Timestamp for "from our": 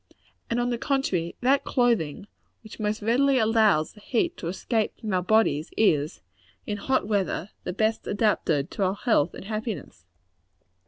4.99-5.21